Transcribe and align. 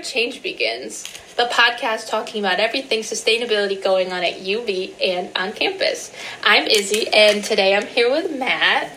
where 0.00 0.04
change 0.04 0.42
begins. 0.42 1.04
The 1.36 1.48
podcast 1.52 2.08
talking 2.08 2.42
about 2.42 2.58
everything 2.58 3.00
sustainability 3.00 3.82
going 3.82 4.12
on 4.12 4.22
at 4.24 4.40
UB 4.40 4.94
and 5.02 5.30
on 5.36 5.52
campus. 5.52 6.10
I'm 6.42 6.66
Izzy, 6.66 7.06
and 7.08 7.44
today 7.44 7.76
I'm 7.76 7.86
here 7.86 8.10
with 8.10 8.34
Matt. 8.38 8.92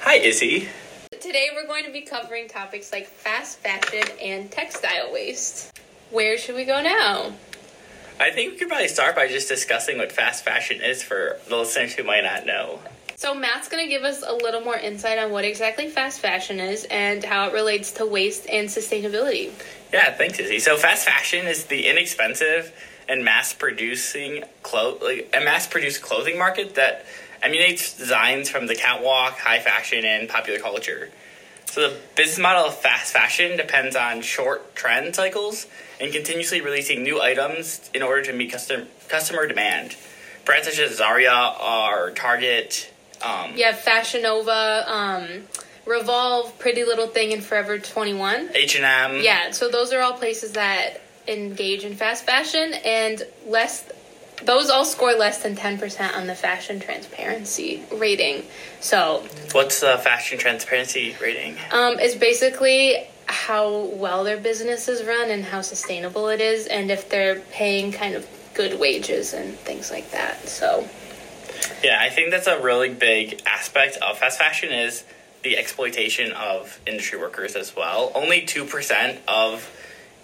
Hi, 0.00 0.16
Izzy. 0.16 0.68
Today 1.20 1.50
we're 1.54 1.66
going 1.66 1.84
to 1.84 1.92
be 1.92 2.00
covering 2.00 2.48
topics 2.48 2.90
like 2.90 3.06
fast 3.06 3.58
fashion 3.58 4.02
and 4.20 4.50
textile 4.50 5.12
waste. 5.12 5.78
Where 6.10 6.36
should 6.36 6.56
we 6.56 6.64
go 6.64 6.82
now? 6.82 7.32
I 8.18 8.32
think 8.32 8.52
we 8.52 8.58
could 8.58 8.68
probably 8.68 8.88
start 8.88 9.14
by 9.14 9.28
just 9.28 9.48
discussing 9.48 9.98
what 9.98 10.10
fast 10.10 10.44
fashion 10.44 10.80
is 10.80 11.04
for 11.04 11.38
the 11.48 11.56
listeners 11.56 11.94
who 11.94 12.02
might 12.02 12.24
not 12.24 12.46
know. 12.46 12.80
So, 13.18 13.34
Matt's 13.34 13.68
going 13.68 13.84
to 13.84 13.90
give 13.90 14.04
us 14.04 14.22
a 14.24 14.32
little 14.32 14.60
more 14.60 14.76
insight 14.76 15.18
on 15.18 15.32
what 15.32 15.44
exactly 15.44 15.88
fast 15.88 16.20
fashion 16.20 16.60
is 16.60 16.86
and 16.88 17.24
how 17.24 17.48
it 17.48 17.52
relates 17.52 17.90
to 17.94 18.06
waste 18.06 18.48
and 18.48 18.68
sustainability. 18.68 19.50
Yeah, 19.92 20.14
thanks, 20.14 20.38
Izzy. 20.38 20.60
So, 20.60 20.76
fast 20.76 21.04
fashion 21.04 21.48
is 21.48 21.64
the 21.64 21.88
inexpensive 21.88 22.72
and 23.08 23.24
mass 23.24 23.52
producing 23.52 24.44
clo- 24.62 24.98
like, 25.02 25.34
a 25.36 25.40
mass 25.40 25.66
produced 25.66 26.00
clothing 26.00 26.38
market 26.38 26.76
that 26.76 27.06
emulates 27.42 27.92
designs 27.98 28.48
from 28.50 28.68
the 28.68 28.76
catwalk, 28.76 29.36
high 29.36 29.58
fashion, 29.58 30.04
and 30.04 30.28
popular 30.28 30.60
culture. 30.60 31.10
So, 31.64 31.88
the 31.88 31.96
business 32.14 32.38
model 32.38 32.66
of 32.66 32.76
fast 32.76 33.12
fashion 33.12 33.56
depends 33.56 33.96
on 33.96 34.22
short 34.22 34.76
trend 34.76 35.16
cycles 35.16 35.66
and 36.00 36.12
continuously 36.12 36.60
releasing 36.60 37.02
new 37.02 37.20
items 37.20 37.90
in 37.92 38.04
order 38.04 38.22
to 38.22 38.32
meet 38.32 38.52
custom- 38.52 38.86
customer 39.08 39.48
demand. 39.48 39.96
Brands 40.44 40.68
such 40.68 40.78
as 40.78 40.98
Zara 40.98 41.56
or 41.60 42.12
Target 42.12 42.92
um, 43.22 43.56
You 43.56 43.64
have 43.64 43.78
Fashion 43.78 44.22
Nova, 44.22 44.84
um, 44.86 45.26
Revolve, 45.86 46.58
Pretty 46.58 46.84
Little 46.84 47.06
Thing, 47.06 47.32
and 47.32 47.42
Forever 47.42 47.78
21. 47.78 48.50
H&M. 48.54 49.20
Yeah, 49.22 49.50
so 49.52 49.68
those 49.68 49.92
are 49.92 50.00
all 50.00 50.12
places 50.14 50.52
that 50.52 51.00
engage 51.26 51.84
in 51.84 51.94
fast 51.94 52.24
fashion 52.24 52.74
and 52.84 53.22
less 53.46 53.84
those 54.44 54.70
all 54.70 54.84
score 54.84 55.14
less 55.14 55.42
than 55.42 55.56
10% 55.56 56.16
on 56.16 56.28
the 56.28 56.34
fashion 56.34 56.78
transparency 56.78 57.82
rating. 57.92 58.44
So, 58.80 59.26
What's 59.50 59.80
the 59.80 59.98
fashion 59.98 60.38
transparency 60.38 61.16
rating? 61.20 61.56
um, 61.72 61.98
it's 61.98 62.14
basically 62.14 63.04
how 63.26 63.86
well 63.94 64.22
their 64.24 64.36
business 64.36 64.88
is 64.88 65.04
run 65.04 65.30
and 65.30 65.44
how 65.44 65.60
sustainable 65.60 66.28
it 66.28 66.40
is, 66.40 66.66
and 66.68 66.90
if 66.90 67.08
they're 67.08 67.40
paying 67.50 67.90
kind 67.90 68.14
of 68.14 68.26
good 68.54 68.78
wages 68.78 69.34
and 69.34 69.54
things 69.58 69.90
like 69.90 70.10
that. 70.12 70.48
So, 70.48 70.88
Yeah, 71.82 71.98
I 72.00 72.10
think 72.10 72.30
that's 72.32 72.48
a 72.48 72.60
really 72.60 72.88
big 72.88 73.40
aspect 73.46 73.98
of 73.98 74.18
fast 74.18 74.38
fashion 74.38 74.70
is 74.70 75.04
the 75.44 75.56
exploitation 75.56 76.32
of 76.32 76.80
industry 76.86 77.18
workers 77.18 77.54
as 77.54 77.76
well. 77.76 78.10
Only 78.16 78.40
2% 78.42 79.18
of 79.28 79.70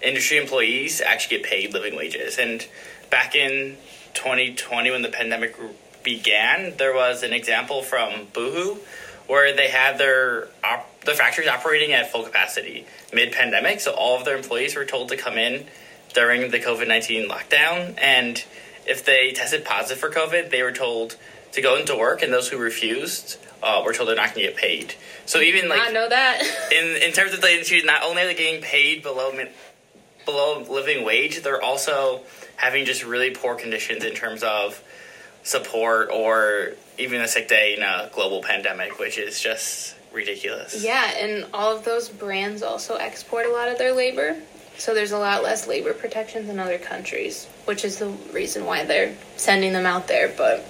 industry 0.01 0.37
employees 0.37 0.99
actually 0.99 1.37
get 1.37 1.45
paid 1.45 1.73
living 1.73 1.95
wages. 1.95 2.37
And 2.37 2.67
back 3.09 3.35
in 3.35 3.77
2020 4.15 4.91
when 4.91 5.01
the 5.01 5.07
pandemic 5.07 5.55
began, 6.03 6.75
there 6.75 6.93
was 6.93 7.23
an 7.23 7.31
example 7.31 7.81
from 7.81 8.27
Boohoo 8.33 8.77
where 9.27 9.55
they 9.55 9.69
had 9.69 9.97
their 9.97 10.49
op- 10.63 11.01
their 11.05 11.15
factories 11.15 11.47
operating 11.47 11.93
at 11.93 12.11
full 12.11 12.23
capacity 12.23 12.85
mid-pandemic, 13.13 13.79
so 13.79 13.91
all 13.91 14.17
of 14.17 14.25
their 14.25 14.37
employees 14.37 14.75
were 14.75 14.85
told 14.85 15.09
to 15.09 15.17
come 15.17 15.37
in 15.37 15.65
during 16.13 16.51
the 16.51 16.59
COVID-19 16.59 17.27
lockdown 17.27 17.97
and 17.99 18.43
if 18.85 19.03
they 19.03 19.31
tested 19.31 19.65
positive 19.65 19.97
for 19.97 20.11
COVID, 20.11 20.51
they 20.51 20.61
were 20.61 20.71
told 20.71 21.17
to 21.55 21.61
go 21.61 21.77
into 21.77 21.95
work, 21.95 22.21
and 22.21 22.31
those 22.31 22.49
who 22.49 22.57
refused 22.57 23.37
uh, 23.63 23.81
were 23.85 23.93
told 23.93 24.09
they're 24.09 24.15
not 24.15 24.33
going 24.33 24.45
to 24.45 24.51
get 24.51 24.57
paid. 24.57 24.93
So 25.25 25.39
even 25.39 25.69
like 25.69 25.81
I 25.81 25.91
know 25.91 26.07
that. 26.07 26.41
in 26.71 27.01
in 27.01 27.11
terms 27.11 27.33
of 27.33 27.41
the 27.41 27.51
industry, 27.51 27.81
not 27.83 28.03
only 28.03 28.21
are 28.21 28.25
they 28.27 28.35
getting 28.35 28.61
paid 28.61 29.01
below 29.01 29.31
below 30.25 30.63
living 30.69 31.05
wage, 31.05 31.41
they're 31.41 31.61
also 31.61 32.21
having 32.57 32.85
just 32.85 33.03
really 33.03 33.31
poor 33.31 33.55
conditions 33.55 34.03
in 34.03 34.13
terms 34.13 34.43
of 34.43 34.81
support 35.43 36.09
or 36.11 36.73
even 36.97 37.21
a 37.21 37.27
sick 37.27 37.47
day 37.47 37.75
in 37.75 37.83
a 37.83 38.09
global 38.13 38.41
pandemic, 38.41 38.99
which 38.99 39.17
is 39.17 39.39
just 39.39 39.95
ridiculous. 40.11 40.83
Yeah, 40.83 41.11
and 41.17 41.45
all 41.53 41.75
of 41.75 41.85
those 41.85 42.09
brands 42.09 42.63
also 42.63 42.95
export 42.95 43.45
a 43.45 43.49
lot 43.49 43.67
of 43.67 43.77
their 43.77 43.93
labor. 43.93 44.37
So 44.77 44.93
there's 44.93 45.11
a 45.11 45.17
lot 45.17 45.43
less 45.43 45.67
labor 45.67 45.93
protections 45.93 46.49
in 46.49 46.59
other 46.59 46.77
countries, 46.77 47.45
which 47.65 47.85
is 47.85 47.97
the 47.97 48.09
reason 48.33 48.65
why 48.65 48.83
they're 48.83 49.15
sending 49.37 49.71
them 49.71 49.85
out 49.85 50.07
there. 50.07 50.33
But 50.35 50.65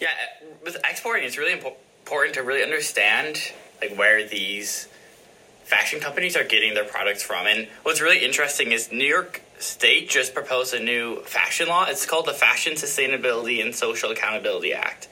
Yeah, 0.00 0.08
uh, 0.08 0.46
with 0.64 0.76
exporting, 0.88 1.24
it's 1.24 1.36
really 1.36 1.58
impo- 1.58 1.74
important 2.04 2.34
to 2.34 2.42
really 2.42 2.62
understand 2.62 3.38
like 3.80 3.96
where 3.96 4.26
these 4.26 4.88
fashion 5.64 6.00
companies 6.00 6.36
are 6.36 6.44
getting 6.44 6.74
their 6.74 6.84
products 6.84 7.22
from. 7.22 7.46
And 7.46 7.68
what's 7.82 8.00
really 8.00 8.24
interesting 8.24 8.72
is 8.72 8.90
New 8.90 9.04
York 9.04 9.42
State 9.58 10.08
just 10.08 10.34
proposed 10.34 10.74
a 10.74 10.80
new 10.80 11.20
fashion 11.22 11.68
law. 11.68 11.84
It's 11.86 12.06
called 12.06 12.26
the 12.26 12.32
Fashion 12.32 12.72
Sustainability 12.72 13.62
and 13.62 13.74
Social 13.74 14.10
Accountability 14.10 14.72
Act. 14.72 15.08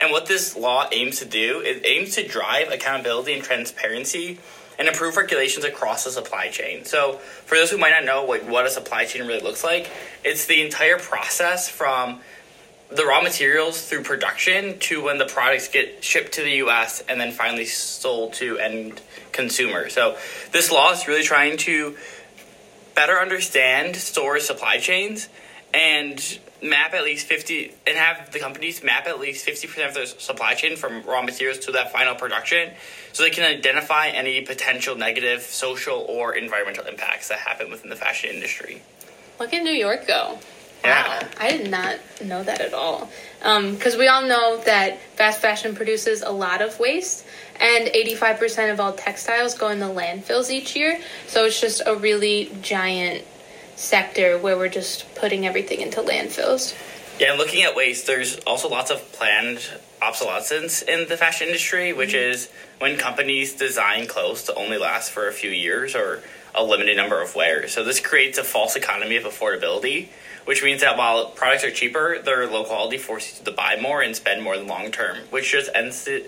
And 0.00 0.12
what 0.12 0.26
this 0.26 0.54
law 0.54 0.86
aims 0.92 1.18
to 1.20 1.24
do, 1.24 1.60
it 1.60 1.84
aims 1.86 2.14
to 2.16 2.28
drive 2.28 2.70
accountability 2.70 3.32
and 3.32 3.42
transparency 3.42 4.38
and 4.78 4.86
improve 4.86 5.16
regulations 5.16 5.64
across 5.64 6.04
the 6.04 6.10
supply 6.10 6.50
chain. 6.50 6.84
So, 6.84 7.14
for 7.46 7.54
those 7.54 7.70
who 7.70 7.78
might 7.78 7.90
not 7.90 8.04
know 8.04 8.26
like 8.26 8.46
what 8.46 8.66
a 8.66 8.70
supply 8.70 9.06
chain 9.06 9.26
really 9.26 9.40
looks 9.40 9.64
like, 9.64 9.90
it's 10.22 10.44
the 10.44 10.62
entire 10.62 10.98
process 10.98 11.68
from 11.68 12.20
the 12.90 13.04
raw 13.04 13.20
materials 13.20 13.82
through 13.82 14.02
production 14.02 14.78
to 14.78 15.02
when 15.02 15.18
the 15.18 15.26
products 15.26 15.68
get 15.68 16.04
shipped 16.04 16.32
to 16.32 16.42
the 16.42 16.56
US 16.64 17.02
and 17.08 17.20
then 17.20 17.32
finally 17.32 17.64
sold 17.64 18.34
to 18.34 18.58
end 18.58 19.00
consumer. 19.32 19.88
So 19.88 20.16
this 20.52 20.70
law 20.70 20.92
is 20.92 21.08
really 21.08 21.24
trying 21.24 21.56
to 21.58 21.96
better 22.94 23.18
understand 23.18 23.96
store 23.96 24.38
supply 24.40 24.78
chains 24.78 25.28
and 25.74 26.38
map 26.62 26.94
at 26.94 27.04
least 27.04 27.26
50 27.26 27.74
and 27.86 27.96
have 27.96 28.32
the 28.32 28.38
companies 28.38 28.82
map 28.82 29.06
at 29.06 29.20
least 29.20 29.46
50% 29.46 29.86
of 29.86 29.94
their 29.94 30.06
supply 30.06 30.54
chain 30.54 30.76
from 30.76 31.02
raw 31.02 31.22
materials 31.22 31.58
to 31.60 31.72
that 31.72 31.92
final 31.92 32.14
production 32.14 32.70
so 33.12 33.22
they 33.22 33.30
can 33.30 33.44
identify 33.44 34.08
any 34.08 34.40
potential 34.40 34.96
negative 34.96 35.42
social 35.42 36.06
or 36.08 36.34
environmental 36.34 36.86
impacts 36.86 37.28
that 37.28 37.38
happen 37.38 37.70
within 37.70 37.90
the 37.90 37.96
fashion 37.96 38.30
industry. 38.30 38.80
look 39.38 39.52
at 39.52 39.62
New 39.62 39.70
York 39.70 40.06
go. 40.06 40.38
Yeah. 40.86 41.22
Wow, 41.22 41.28
I 41.38 41.56
did 41.56 41.70
not 41.70 41.98
know 42.24 42.42
that 42.42 42.60
at 42.60 42.74
all. 42.74 43.10
Um, 43.42 43.74
because 43.74 43.96
we 43.96 44.08
all 44.08 44.22
know 44.22 44.58
that 44.64 45.00
fast 45.16 45.40
fashion 45.40 45.74
produces 45.74 46.22
a 46.22 46.30
lot 46.30 46.62
of 46.62 46.78
waste, 46.78 47.26
and 47.60 47.88
85% 47.88 48.72
of 48.72 48.80
all 48.80 48.92
textiles 48.92 49.54
go 49.54 49.68
into 49.68 49.86
landfills 49.86 50.50
each 50.50 50.76
year. 50.76 51.00
So 51.26 51.44
it's 51.44 51.60
just 51.60 51.82
a 51.86 51.94
really 51.94 52.52
giant 52.62 53.24
sector 53.76 54.38
where 54.38 54.56
we're 54.56 54.68
just 54.68 55.14
putting 55.14 55.46
everything 55.46 55.80
into 55.80 56.00
landfills. 56.00 56.74
Yeah, 57.18 57.30
and 57.30 57.38
looking 57.38 57.62
at 57.62 57.74
waste, 57.74 58.06
there's 58.06 58.38
also 58.40 58.68
lots 58.68 58.90
of 58.90 59.12
planned 59.12 59.60
obsolescence 60.02 60.82
in 60.82 61.08
the 61.08 61.16
fashion 61.16 61.46
industry, 61.46 61.92
which 61.92 62.10
mm-hmm. 62.10 62.32
is 62.32 62.50
when 62.78 62.96
companies 62.96 63.54
design 63.54 64.06
clothes 64.06 64.42
to 64.44 64.54
only 64.54 64.78
last 64.78 65.10
for 65.10 65.28
a 65.28 65.32
few 65.32 65.50
years 65.50 65.94
or 65.94 66.22
a 66.56 66.62
limited 66.62 66.96
number 66.96 67.22
of 67.22 67.34
wears. 67.34 67.72
So 67.72 67.84
this 67.84 68.00
creates 68.00 68.38
a 68.38 68.44
false 68.44 68.76
economy 68.76 69.16
of 69.16 69.24
affordability, 69.24 70.08
which 70.44 70.62
means 70.62 70.80
that 70.80 70.96
while 70.96 71.30
products 71.30 71.64
are 71.64 71.70
cheaper, 71.70 72.18
their 72.20 72.46
low 72.46 72.64
quality 72.64 72.98
forces 72.98 73.38
you 73.38 73.44
to 73.44 73.52
buy 73.52 73.76
more 73.80 74.02
and 74.02 74.16
spend 74.16 74.42
more 74.42 74.54
in 74.54 74.66
the 74.66 74.72
long 74.72 74.90
term, 74.90 75.18
which 75.30 75.52
just 75.52 75.70
ends 75.74 76.04
to, 76.04 76.24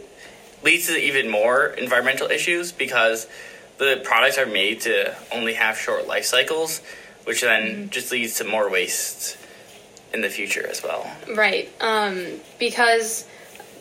leads 0.62 0.87
to 0.87 0.97
even 0.97 1.31
more 1.31 1.66
environmental 1.66 2.28
issues 2.28 2.72
because 2.72 3.27
the 3.78 4.00
products 4.05 4.39
are 4.39 4.47
made 4.47 4.81
to 4.83 5.15
only 5.33 5.55
have 5.55 5.78
short 5.78 6.06
life 6.06 6.25
cycles, 6.25 6.83
which 7.25 7.43
then 7.43 7.91
just 7.91 8.10
leads 8.10 8.37
to 8.39 8.45
more 8.45 8.71
waste 8.71 9.39
in 10.12 10.21
the 10.21 10.28
future 10.28 10.66
as 10.66 10.83
well. 10.83 11.10
Right. 11.34 11.71
Um, 11.81 12.27
because 12.59 13.25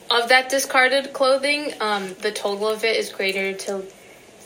of 0.09 0.29
that 0.29 0.49
discarded 0.49 1.13
clothing, 1.13 1.73
um, 1.81 2.15
the 2.21 2.31
total 2.31 2.67
of 2.67 2.83
it 2.83 2.95
is 2.95 3.09
greater 3.09 3.53
to 3.53 3.83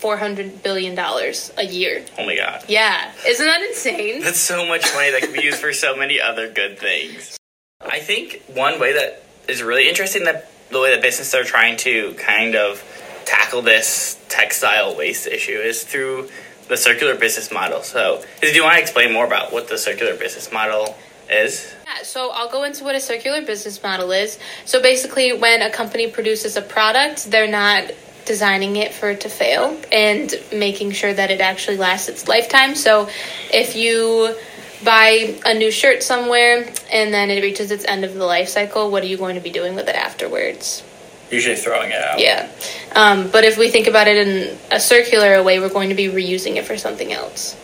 $400 0.01 0.63
billion 0.63 0.97
a 0.97 1.63
year. 1.63 2.03
Oh 2.17 2.25
my 2.25 2.35
god. 2.35 2.65
Yeah. 2.67 3.11
Isn't 3.27 3.45
that 3.45 3.61
insane? 3.61 4.21
That's 4.21 4.39
so 4.39 4.65
much 4.67 4.85
money 4.95 5.11
that 5.11 5.21
can 5.21 5.33
be 5.33 5.41
used 5.41 5.59
for 5.59 5.71
so 5.73 5.95
many 5.95 6.19
other 6.19 6.51
good 6.51 6.79
things. 6.79 7.37
I 7.79 7.99
think 7.99 8.41
one 8.47 8.79
way 8.79 8.93
that 8.93 9.23
is 9.47 9.61
really 9.61 9.87
interesting 9.87 10.23
that 10.25 10.49
the 10.69 10.79
way 10.79 10.91
that 10.95 11.01
businesses 11.01 11.33
are 11.35 11.43
trying 11.43 11.77
to 11.77 12.13
kind 12.15 12.55
of 12.55 12.83
tackle 13.25 13.61
this 13.61 14.19
textile 14.29 14.95
waste 14.95 15.27
issue 15.27 15.53
is 15.53 15.83
through 15.83 16.29
the 16.67 16.77
circular 16.77 17.15
business 17.15 17.51
model. 17.51 17.81
So, 17.81 18.23
do 18.41 18.47
you 18.47 18.63
want 18.63 18.75
to 18.75 18.81
explain 18.81 19.11
more 19.11 19.25
about 19.25 19.51
what 19.51 19.67
the 19.67 19.77
circular 19.77 20.15
business 20.15 20.51
model 20.51 20.95
is? 21.29 21.73
Yeah, 21.85 22.03
so 22.03 22.31
I'll 22.31 22.49
go 22.49 22.63
into 22.63 22.83
what 22.83 22.95
a 22.95 22.99
circular 22.99 23.41
business 23.41 23.81
model 23.83 24.11
is. 24.11 24.39
So 24.65 24.81
basically, 24.81 25.33
when 25.37 25.61
a 25.61 25.69
company 25.69 26.07
produces 26.09 26.55
a 26.55 26.61
product, 26.61 27.29
they're 27.29 27.51
not 27.51 27.91
designing 28.25 28.75
it 28.75 28.93
for 28.93 29.11
it 29.11 29.21
to 29.21 29.29
fail 29.29 29.79
and 29.91 30.33
making 30.53 30.91
sure 30.91 31.13
that 31.13 31.31
it 31.31 31.41
actually 31.41 31.77
lasts 31.77 32.09
its 32.09 32.27
lifetime. 32.27 32.75
So 32.75 33.09
if 33.53 33.75
you 33.75 34.35
buy 34.83 35.39
a 35.45 35.53
new 35.53 35.71
shirt 35.71 36.03
somewhere 36.03 36.71
and 36.91 37.13
then 37.13 37.29
it 37.29 37.41
reaches 37.41 37.71
its 37.71 37.85
end 37.85 38.03
of 38.03 38.13
the 38.13 38.25
life 38.25 38.49
cycle, 38.49 38.91
what 38.91 39.03
are 39.03 39.07
you 39.07 39.17
going 39.17 39.35
to 39.35 39.41
be 39.41 39.51
doing 39.51 39.75
with 39.75 39.87
it 39.87 39.95
afterwards? 39.95 40.83
Usually 41.31 41.55
throwing 41.55 41.91
it 41.91 42.01
out. 42.01 42.19
Yeah. 42.19 42.49
Um, 42.93 43.29
but 43.31 43.45
if 43.45 43.57
we 43.57 43.69
think 43.69 43.87
about 43.87 44.07
it 44.07 44.27
in 44.27 44.57
a 44.69 44.79
circular 44.79 45.41
way, 45.43 45.59
we're 45.59 45.69
going 45.69 45.89
to 45.89 45.95
be 45.95 46.07
reusing 46.07 46.57
it 46.57 46.65
for 46.65 46.77
something 46.77 47.13
else. 47.13 47.55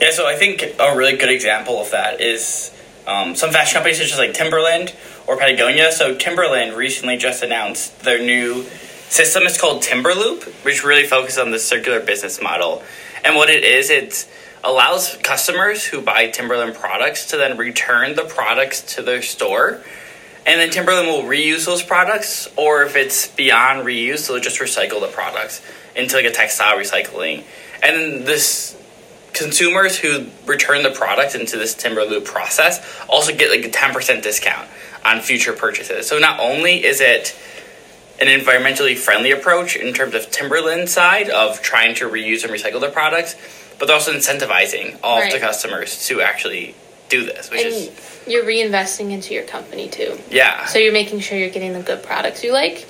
Yeah, 0.00 0.10
so 0.12 0.28
I 0.28 0.36
think 0.36 0.62
a 0.78 0.96
really 0.96 1.16
good 1.16 1.30
example 1.30 1.80
of 1.80 1.90
that 1.90 2.20
is 2.20 2.72
um, 3.08 3.34
some 3.34 3.50
fashion 3.50 3.74
companies 3.74 3.98
such 3.98 4.12
as 4.12 4.18
like 4.18 4.34
Timberland 4.34 4.94
or 5.26 5.36
Patagonia. 5.36 5.90
So 5.90 6.14
Timberland 6.14 6.76
recently 6.76 7.16
just 7.16 7.42
announced 7.42 8.00
their 8.00 8.20
new 8.20 8.66
system. 9.08 9.44
is 9.44 9.58
called 9.60 9.82
Timberloop, 9.82 10.44
which 10.64 10.84
really 10.84 11.06
focuses 11.06 11.38
on 11.38 11.50
the 11.50 11.58
circular 11.58 12.00
business 12.00 12.40
model. 12.40 12.82
And 13.24 13.36
what 13.36 13.50
it 13.50 13.64
is, 13.64 13.90
it 13.90 14.28
allows 14.64 15.16
customers 15.22 15.84
who 15.84 16.00
buy 16.00 16.28
Timberland 16.28 16.74
products 16.74 17.26
to 17.30 17.36
then 17.36 17.56
return 17.56 18.16
the 18.16 18.24
products 18.24 18.94
to 18.94 19.02
their 19.02 19.22
store. 19.22 19.82
And 20.46 20.60
then 20.60 20.70
Timberland 20.70 21.08
will 21.08 21.22
reuse 21.22 21.66
those 21.66 21.82
products, 21.82 22.48
or 22.56 22.82
if 22.84 22.96
it's 22.96 23.28
beyond 23.28 23.86
reuse, 23.86 24.28
they'll 24.28 24.40
just 24.40 24.58
recycle 24.60 25.00
the 25.00 25.08
products 25.08 25.62
into 25.94 26.16
like 26.16 26.24
a 26.24 26.30
textile 26.30 26.76
recycling. 26.76 27.44
And 27.82 28.26
this 28.26 28.76
consumers 29.34 29.98
who 29.98 30.26
return 30.46 30.82
the 30.82 30.90
product 30.90 31.34
into 31.34 31.56
this 31.56 31.74
Timberloop 31.74 32.24
process 32.24 32.84
also 33.08 33.34
get 33.34 33.50
like 33.50 33.64
a 33.64 33.68
10% 33.68 34.22
discount 34.22 34.68
on 35.04 35.20
future 35.20 35.52
purchases. 35.52 36.08
So 36.08 36.18
not 36.18 36.40
only 36.40 36.84
is 36.84 37.00
it 37.00 37.36
an 38.20 38.26
environmentally 38.26 38.96
friendly 38.96 39.30
approach 39.30 39.76
in 39.76 39.94
terms 39.94 40.14
of 40.14 40.30
Timberland 40.30 40.88
side 40.88 41.30
of 41.30 41.62
trying 41.62 41.94
to 41.96 42.08
reuse 42.08 42.42
and 42.42 42.52
recycle 42.52 42.80
their 42.80 42.90
products, 42.90 43.36
but 43.78 43.90
also 43.90 44.12
incentivizing 44.12 44.98
all 45.02 45.18
right. 45.18 45.26
of 45.26 45.32
the 45.32 45.44
customers 45.44 46.06
to 46.08 46.20
actually 46.20 46.74
do 47.08 47.24
this, 47.24 47.50
which 47.50 47.64
and 47.64 47.74
is 47.74 48.22
you're 48.26 48.44
reinvesting 48.44 49.10
into 49.10 49.34
your 49.34 49.44
company 49.44 49.88
too. 49.88 50.18
Yeah. 50.30 50.66
So 50.66 50.78
you're 50.78 50.92
making 50.92 51.20
sure 51.20 51.38
you're 51.38 51.50
getting 51.50 51.72
the 51.72 51.80
good 51.80 52.02
products 52.02 52.44
you 52.44 52.52
like. 52.52 52.82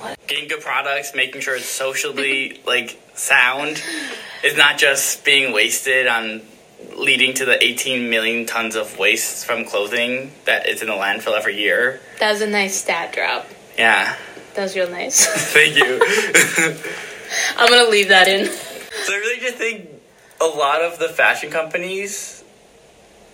What? 0.00 0.18
Getting 0.26 0.48
good 0.48 0.60
products, 0.60 1.14
making 1.14 1.40
sure 1.40 1.56
it's 1.56 1.66
socially 1.66 2.60
like 2.66 3.00
sound, 3.14 3.82
is 4.42 4.56
not 4.56 4.76
just 4.76 5.24
being 5.24 5.52
wasted 5.52 6.06
on 6.06 6.42
leading 6.96 7.32
to 7.34 7.44
the 7.44 7.62
18 7.62 8.10
million 8.10 8.44
tons 8.44 8.76
of 8.76 8.98
waste 8.98 9.46
from 9.46 9.64
clothing 9.64 10.32
that 10.44 10.68
is 10.68 10.82
in 10.82 10.88
the 10.88 10.94
landfill 10.94 11.36
every 11.36 11.58
year. 11.58 12.00
That 12.20 12.32
was 12.32 12.42
a 12.42 12.46
nice 12.46 12.74
stat 12.74 13.12
drop. 13.12 13.46
Yeah. 13.78 14.16
That 14.54 14.62
was 14.62 14.76
real 14.76 14.90
nice. 14.90 15.26
Thank 15.52 15.76
you. 15.76 16.00
I'm 17.58 17.68
gonna 17.68 17.90
leave 17.90 18.08
that 18.08 18.28
in. 18.28 18.46
So 18.46 19.12
I 19.12 19.16
really 19.16 19.40
just 19.40 19.56
think 19.56 19.88
a 20.40 20.46
lot 20.46 20.82
of 20.82 20.98
the 20.98 21.08
fashion 21.08 21.50
companies 21.50 22.44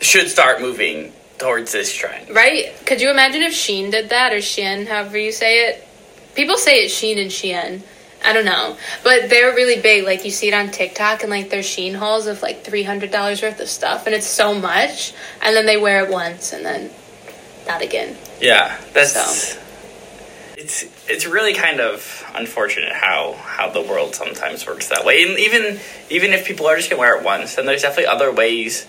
should 0.01 0.29
start 0.29 0.61
moving 0.61 1.13
towards 1.39 1.73
this 1.73 1.95
trend. 1.95 2.31
Right? 2.31 2.73
Could 2.87 3.01
you 3.01 3.11
imagine 3.11 3.43
if 3.43 3.53
Shein 3.53 3.91
did 3.91 4.11
that 4.11 4.33
or 4.33 4.39
Shein, 4.39 4.87
however 4.87 5.19
you 5.19 5.33
say 5.33 5.69
it? 5.69 5.87
People 6.35 6.57
say 6.57 6.85
it's 6.85 6.95
Shein 6.95 7.21
and 7.21 7.31
Shein. 7.31 7.83
I 8.25 8.33
don't 8.33 8.45
know. 8.45 8.77
But 9.03 9.31
they're 9.31 9.55
really 9.55 9.81
big. 9.81 10.05
Like 10.05 10.25
you 10.25 10.31
see 10.31 10.49
it 10.49 10.55
on 10.55 10.71
TikTok 10.71 11.23
and 11.23 11.31
like 11.31 11.51
their 11.51 11.63
Shein 11.63 11.95
hauls 11.95 12.27
of 12.27 12.43
like 12.43 12.65
three 12.65 12.83
hundred 12.83 13.11
dollars 13.11 13.43
worth 13.43 13.61
of 13.61 13.69
stuff 13.69 14.07
and 14.07 14.15
it's 14.15 14.27
so 14.27 14.55
much 14.55 15.13
and 15.43 15.57
then 15.57 15.67
they 15.67 15.77
wear 15.77 16.05
it 16.05 16.11
once 16.11 16.53
and 16.53 16.65
then 16.65 16.91
not 17.67 17.83
again. 17.83 18.17
Yeah. 18.41 18.79
That's 18.93 19.13
so 19.13 19.61
it's 20.71 21.09
it's 21.09 21.27
really 21.27 21.53
kind 21.53 21.81
of 21.81 22.25
unfortunate 22.35 22.93
how 22.93 23.35
how 23.43 23.71
the 23.71 23.83
world 23.83 24.15
sometimes 24.15 24.67
works 24.67 24.89
that 24.89 25.05
way. 25.05 25.23
And 25.23 25.39
even 25.39 25.81
even 26.09 26.33
if 26.33 26.47
people 26.47 26.67
are 26.67 26.77
just 26.77 26.91
gonna 26.91 27.01
wear 27.01 27.19
it 27.19 27.25
once, 27.25 27.57
then 27.57 27.67
there's 27.67 27.83
definitely 27.83 28.07
other 28.07 28.33
ways 28.33 28.87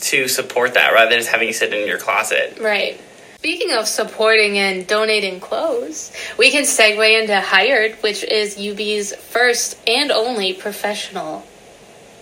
to 0.00 0.26
support 0.26 0.74
that 0.74 0.92
rather 0.92 1.10
than 1.10 1.20
just 1.20 1.30
having 1.30 1.48
it 1.48 1.54
sit 1.54 1.72
in 1.72 1.86
your 1.86 1.98
closet. 1.98 2.58
Right. 2.60 3.00
Speaking 3.38 3.72
of 3.72 3.86
supporting 3.86 4.58
and 4.58 4.86
donating 4.86 5.40
clothes, 5.40 6.12
we 6.38 6.50
can 6.50 6.62
segue 6.62 7.20
into 7.20 7.40
Hired, 7.40 7.94
which 8.02 8.22
is 8.24 8.56
UB's 8.56 9.14
first 9.16 9.78
and 9.86 10.10
only 10.12 10.52
professional 10.52 11.44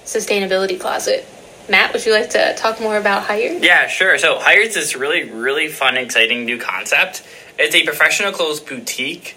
sustainability 0.05 0.81
closet. 0.81 1.27
Matt, 1.69 1.93
would 1.93 2.05
you 2.05 2.13
like 2.13 2.31
to 2.31 2.55
talk 2.55 2.81
more 2.81 2.97
about 2.97 3.25
Hired? 3.25 3.63
Yeah, 3.63 3.87
sure. 3.87 4.17
So 4.19 4.39
Hired's 4.39 4.75
this 4.75 4.97
really, 4.97 5.31
really 5.31 5.69
fun, 5.69 5.97
exciting 5.97 6.47
new 6.47 6.59
concept 6.59 7.23
it's 7.61 7.75
a 7.75 7.85
professional 7.85 8.33
clothes 8.33 8.61
boutique. 8.61 9.37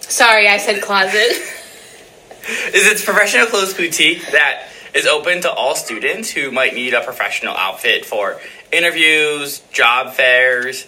Sorry, 0.00 0.48
I 0.48 0.56
said 0.56 0.82
closet. 0.82 1.14
is 2.72 2.86
it's 2.86 3.04
professional 3.04 3.46
clothes 3.46 3.74
boutique 3.74 4.26
that 4.32 4.68
is 4.94 5.06
open 5.06 5.42
to 5.42 5.52
all 5.52 5.76
students 5.76 6.30
who 6.30 6.50
might 6.50 6.74
need 6.74 6.94
a 6.94 7.02
professional 7.02 7.54
outfit 7.54 8.04
for 8.04 8.40
interviews, 8.72 9.60
job 9.72 10.14
fairs, 10.14 10.86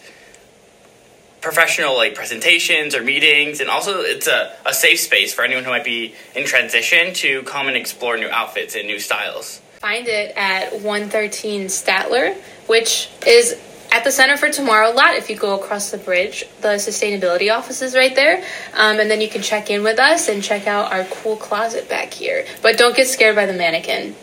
professional 1.42 1.96
like 1.96 2.14
presentations 2.14 2.94
or 2.94 3.02
meetings 3.02 3.60
and 3.60 3.68
also 3.68 4.00
it's 4.00 4.28
a, 4.28 4.54
a 4.64 4.72
safe 4.72 5.00
space 5.00 5.34
for 5.34 5.44
anyone 5.44 5.64
who 5.64 5.70
might 5.70 5.84
be 5.84 6.14
in 6.36 6.46
transition 6.46 7.12
to 7.12 7.42
come 7.42 7.66
and 7.66 7.76
explore 7.76 8.16
new 8.16 8.28
outfits 8.28 8.76
and 8.76 8.86
new 8.86 9.00
styles 9.00 9.60
find 9.80 10.06
it 10.06 10.32
at 10.36 10.72
113 10.72 11.66
statler 11.66 12.36
which 12.68 13.10
is 13.26 13.60
at 13.92 14.04
the 14.04 14.10
Center 14.10 14.38
for 14.38 14.48
Tomorrow 14.48 14.90
lot, 14.92 15.14
if 15.14 15.28
you 15.28 15.36
go 15.36 15.54
across 15.54 15.90
the 15.90 15.98
bridge, 15.98 16.44
the 16.62 16.76
sustainability 16.76 17.54
office 17.54 17.82
is 17.82 17.94
right 17.94 18.14
there. 18.14 18.38
Um, 18.74 18.98
and 18.98 19.10
then 19.10 19.20
you 19.20 19.28
can 19.28 19.42
check 19.42 19.68
in 19.68 19.82
with 19.82 19.98
us 19.98 20.28
and 20.28 20.42
check 20.42 20.66
out 20.66 20.90
our 20.90 21.04
cool 21.04 21.36
closet 21.36 21.90
back 21.90 22.14
here. 22.14 22.46
But 22.62 22.78
don't 22.78 22.96
get 22.96 23.06
scared 23.06 23.36
by 23.36 23.44
the 23.44 23.52
mannequin. 23.52 24.16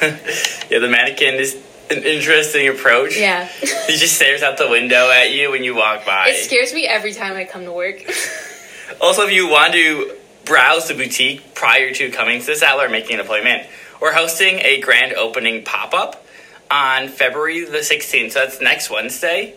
yeah, 0.02 0.78
the 0.78 0.88
mannequin 0.88 1.34
is 1.34 1.62
an 1.90 2.02
interesting 2.04 2.68
approach. 2.68 3.18
Yeah. 3.18 3.44
he 3.86 3.96
just 3.96 4.16
stares 4.16 4.42
out 4.42 4.56
the 4.56 4.70
window 4.70 5.10
at 5.10 5.30
you 5.32 5.50
when 5.50 5.62
you 5.62 5.74
walk 5.74 6.06
by. 6.06 6.28
It 6.28 6.44
scares 6.44 6.72
me 6.72 6.86
every 6.86 7.12
time 7.12 7.36
I 7.36 7.44
come 7.44 7.64
to 7.64 7.72
work. 7.72 8.02
also, 9.00 9.22
if 9.22 9.30
you 9.30 9.46
want 9.46 9.74
to 9.74 10.16
browse 10.46 10.88
the 10.88 10.94
boutique 10.94 11.54
prior 11.54 11.92
to 11.92 12.10
coming 12.10 12.40
to 12.40 12.46
the 12.46 12.74
or 12.78 12.88
making 12.88 13.16
an 13.16 13.20
appointment, 13.20 13.66
we're 14.00 14.14
hosting 14.14 14.58
a 14.60 14.80
grand 14.80 15.12
opening 15.12 15.64
pop 15.64 15.92
up 15.92 16.21
on 16.70 17.08
February 17.08 17.64
the 17.64 17.78
16th, 17.78 18.32
so 18.32 18.40
that's 18.40 18.60
next 18.60 18.90
Wednesday, 18.90 19.54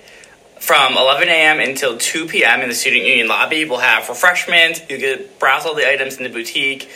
from 0.59 0.97
11 0.97 1.29
a.m. 1.29 1.59
until 1.59 1.97
2 1.97 2.27
p.m. 2.27 2.61
in 2.61 2.69
the 2.69 2.75
Student 2.75 3.03
Union 3.05 3.27
lobby. 3.27 3.65
We'll 3.65 3.79
have 3.79 4.09
refreshments, 4.09 4.81
you 4.89 4.97
can 4.97 5.25
browse 5.39 5.65
all 5.65 5.75
the 5.75 5.89
items 5.89 6.17
in 6.17 6.23
the 6.23 6.29
boutique. 6.29 6.89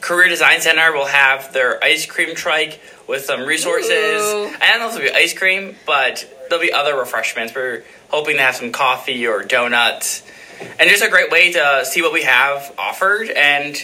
Career 0.00 0.28
Design 0.28 0.60
Center 0.60 0.92
will 0.92 1.06
have 1.06 1.52
their 1.54 1.82
ice 1.82 2.04
cream 2.04 2.34
trike 2.34 2.80
with 3.08 3.24
some 3.24 3.42
resources. 3.42 4.22
Ooh. 4.22 4.54
I 4.60 4.70
don't 4.70 4.80
know 4.80 4.88
if 4.88 4.96
it'll 4.96 5.08
be 5.08 5.14
ice 5.14 5.32
cream, 5.32 5.76
but 5.86 6.30
there'll 6.48 6.62
be 6.62 6.72
other 6.72 6.96
refreshments. 6.96 7.54
We're 7.54 7.84
hoping 8.08 8.36
to 8.36 8.42
have 8.42 8.56
some 8.56 8.70
coffee 8.70 9.26
or 9.26 9.42
donuts. 9.42 10.22
And 10.78 10.90
just 10.90 11.02
a 11.02 11.08
great 11.08 11.30
way 11.30 11.52
to 11.52 11.84
see 11.84 12.02
what 12.02 12.12
we 12.12 12.22
have 12.22 12.74
offered 12.78 13.30
and 13.30 13.76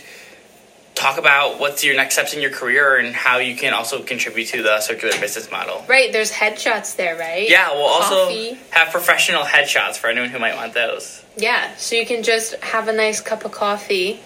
talk 1.01 1.19
about 1.19 1.59
what's 1.59 1.83
your 1.83 1.97
next 1.97 2.15
steps 2.15 2.35
in 2.35 2.43
your 2.43 2.51
career 2.51 2.99
and 2.99 3.15
how 3.15 3.39
you 3.39 3.57
can 3.57 3.73
also 3.73 4.03
contribute 4.03 4.49
to 4.49 4.63
the 4.63 4.81
circular 4.81 5.19
business 5.19 5.51
model. 5.51 5.83
Right, 5.89 6.13
there's 6.13 6.31
headshots 6.31 6.97
there, 6.97 7.17
right? 7.17 7.49
Yeah, 7.49 7.73
we'll 7.73 7.89
Coffee. 7.89 8.51
also 8.51 8.59
have 8.71 8.91
professional 8.93 9.43
headshots 9.43 9.97
for 9.97 10.09
anyone 10.09 10.29
who 10.29 10.39
might 10.39 10.57
want 10.57 10.75
those. 10.75 11.25
Yeah, 11.37 11.75
so 11.77 11.97
you 11.97 12.05
can 12.05 12.23
just 12.23 12.55
have 12.57 12.89
a 12.89 12.93
nice 12.93 13.21
cup 13.21 13.45
of 13.47 13.53
coffee, 13.53 14.21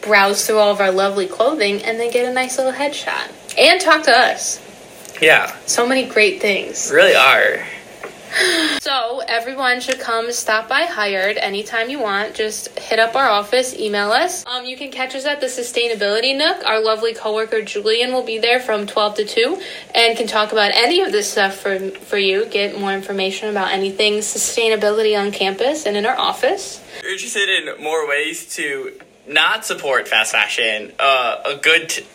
browse 0.00 0.46
through 0.46 0.58
all 0.58 0.70
of 0.70 0.80
our 0.80 0.92
lovely 0.92 1.26
clothing, 1.26 1.82
and 1.82 1.98
then 1.98 2.12
get 2.12 2.24
a 2.30 2.32
nice 2.32 2.56
little 2.56 2.72
headshot. 2.72 3.32
And 3.58 3.80
talk 3.80 4.04
to 4.04 4.12
us. 4.12 4.60
Yeah. 5.20 5.56
So 5.66 5.86
many 5.86 6.06
great 6.06 6.40
things. 6.40 6.90
Really 6.92 7.16
are. 7.16 7.66
So 8.82 9.20
everyone 9.28 9.80
should 9.80 10.00
come 10.00 10.32
stop 10.32 10.68
by 10.68 10.82
hired 10.82 11.36
anytime 11.36 11.88
you 11.88 12.00
want. 12.00 12.34
Just 12.34 12.76
hit 12.78 12.98
up 12.98 13.14
our 13.14 13.28
office, 13.28 13.74
email 13.78 14.10
us. 14.10 14.44
Um, 14.46 14.64
you 14.64 14.76
can 14.76 14.90
catch 14.90 15.14
us 15.14 15.24
at 15.24 15.40
the 15.40 15.46
Sustainability 15.46 16.36
Nook. 16.36 16.64
Our 16.66 16.82
lovely 16.82 17.14
coworker 17.14 17.62
Julian 17.62 18.12
will 18.12 18.24
be 18.24 18.38
there 18.38 18.58
from 18.58 18.86
12 18.86 19.14
to 19.16 19.24
2 19.24 19.62
and 19.94 20.18
can 20.18 20.26
talk 20.26 20.52
about 20.52 20.72
any 20.74 21.00
of 21.00 21.12
this 21.12 21.30
stuff 21.30 21.54
for, 21.54 21.78
for 21.90 22.18
you. 22.18 22.46
Get 22.46 22.78
more 22.78 22.92
information 22.92 23.48
about 23.50 23.70
anything 23.70 24.14
sustainability 24.14 25.18
on 25.18 25.30
campus 25.30 25.86
and 25.86 25.96
in 25.96 26.04
our 26.04 26.18
office. 26.18 26.82
If 26.98 27.02
you're 27.02 27.12
interested 27.12 27.48
in 27.48 27.82
more 27.82 28.08
ways 28.08 28.52
to 28.56 29.00
not 29.28 29.64
support 29.64 30.08
fast 30.08 30.32
fashion, 30.32 30.92
uh, 30.98 31.42
a 31.46 31.56
good 31.56 31.88
t- 31.88 32.06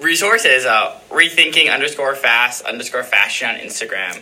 resource 0.00 0.44
is 0.44 0.66
uh, 0.66 0.98
rethinking 1.10 1.72
underscore 1.72 2.16
fast 2.16 2.64
underscore 2.64 3.04
fashion 3.04 3.50
on 3.50 3.56
Instagram. 3.56 4.20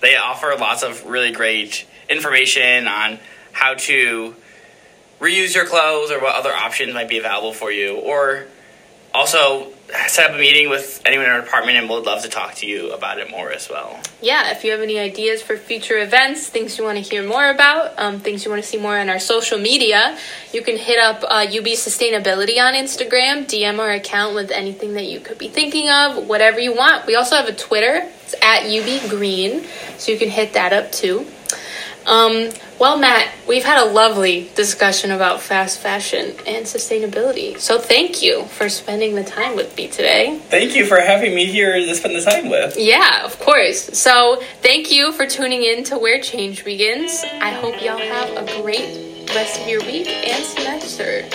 They 0.00 0.16
offer 0.16 0.54
lots 0.58 0.82
of 0.82 1.06
really 1.06 1.32
great 1.32 1.86
information 2.08 2.88
on 2.88 3.18
how 3.52 3.74
to 3.74 4.34
reuse 5.20 5.54
your 5.54 5.66
clothes 5.66 6.10
or 6.10 6.20
what 6.20 6.34
other 6.34 6.52
options 6.52 6.94
might 6.94 7.08
be 7.08 7.18
available 7.18 7.52
for 7.52 7.70
you. 7.70 7.96
Or 7.96 8.46
also 9.12 9.72
set 10.06 10.30
up 10.30 10.36
a 10.36 10.38
meeting 10.38 10.68
with 10.68 11.00
anyone 11.04 11.26
in 11.26 11.32
our 11.32 11.40
department 11.40 11.78
and 11.78 11.88
we'd 11.88 12.04
love 12.04 12.22
to 12.22 12.28
talk 12.28 12.54
to 12.54 12.66
you 12.66 12.92
about 12.92 13.18
it 13.18 13.30
more 13.30 13.52
as 13.52 13.68
well. 13.68 14.00
Yeah, 14.20 14.50
if 14.50 14.64
you 14.64 14.70
have 14.72 14.80
any 14.80 14.98
ideas 14.98 15.42
for 15.42 15.56
future 15.56 15.98
events, 15.98 16.48
things 16.48 16.78
you 16.78 16.84
want 16.84 16.98
to 16.98 17.02
hear 17.02 17.26
more 17.26 17.50
about, 17.50 17.98
um, 17.98 18.20
things 18.20 18.44
you 18.44 18.50
want 18.50 18.62
to 18.62 18.68
see 18.68 18.78
more 18.78 18.98
on 18.98 19.08
our 19.08 19.18
social 19.18 19.58
media, 19.58 20.18
you 20.52 20.62
can 20.62 20.76
hit 20.76 20.98
up 20.98 21.22
uh, 21.22 21.46
UB 21.46 21.66
Sustainability 21.66 22.58
on 22.58 22.74
Instagram, 22.74 23.46
DM 23.46 23.78
our 23.78 23.90
account 23.90 24.34
with 24.34 24.50
anything 24.50 24.94
that 24.94 25.06
you 25.06 25.20
could 25.20 25.38
be 25.38 25.48
thinking 25.48 25.88
of, 25.88 26.28
whatever 26.28 26.60
you 26.60 26.74
want. 26.74 27.06
We 27.06 27.14
also 27.14 27.36
have 27.36 27.48
a 27.48 27.54
Twitter, 27.54 28.08
it's 28.24 28.34
at 28.42 28.64
UB 28.64 29.10
Green, 29.10 29.64
so 29.98 30.12
you 30.12 30.18
can 30.18 30.30
hit 30.30 30.52
that 30.52 30.72
up 30.72 30.92
too. 30.92 31.26
Um, 32.06 32.50
well, 32.78 32.98
Matt, 32.98 33.28
we've 33.46 33.64
had 33.64 33.82
a 33.82 33.90
lovely 33.90 34.50
discussion 34.54 35.10
about 35.10 35.40
fast 35.42 35.80
fashion 35.80 36.34
and 36.46 36.64
sustainability. 36.66 37.58
So 37.58 37.78
thank 37.78 38.22
you 38.22 38.44
for 38.44 38.68
spending 38.68 39.14
the 39.14 39.24
time 39.24 39.56
with 39.56 39.76
me 39.76 39.88
today. 39.88 40.38
Thank 40.48 40.74
you 40.74 40.86
for 40.86 40.98
having 40.98 41.34
me 41.34 41.46
here 41.46 41.74
to 41.74 41.94
spend 41.94 42.16
the 42.16 42.22
time 42.22 42.48
with. 42.48 42.76
Yeah, 42.78 43.24
of 43.24 43.38
course. 43.38 43.98
So 43.98 44.42
thank 44.62 44.90
you 44.90 45.12
for 45.12 45.26
tuning 45.26 45.62
in 45.62 45.84
to 45.84 45.98
Where 45.98 46.20
Change 46.20 46.64
Begins. 46.64 47.22
I 47.40 47.50
hope 47.50 47.82
y'all 47.82 47.98
have 47.98 48.48
a 48.48 48.62
great 48.62 49.28
rest 49.34 49.60
of 49.60 49.68
your 49.68 49.80
week 49.80 50.08
and 50.08 50.44
semester. 50.44 51.28